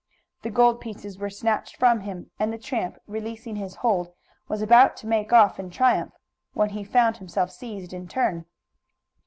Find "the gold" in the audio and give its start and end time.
0.41-0.81